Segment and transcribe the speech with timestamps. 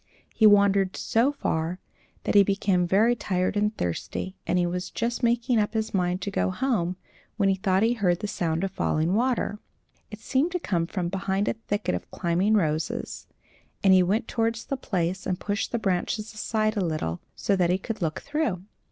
[0.33, 1.77] He wandered so far
[2.23, 6.23] that he became very tired and thirsty, and he was just making up his mind
[6.23, 6.95] to go home,
[7.37, 9.59] when he thought he heard the sound of falling water.
[10.09, 13.27] It seemed to come from behind a thicket of climbing roses;
[13.83, 17.69] and he went towards the place and pushed the branches aside a little, so that
[17.69, 18.63] he could look through.